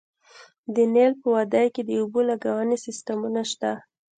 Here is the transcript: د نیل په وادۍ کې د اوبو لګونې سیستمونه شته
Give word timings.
د 0.75 0.77
نیل 0.93 1.13
په 1.21 1.27
وادۍ 1.33 1.67
کې 1.75 1.81
د 1.85 1.89
اوبو 1.99 2.19
لګونې 2.29 2.77
سیستمونه 2.85 3.41
شته 3.51 3.71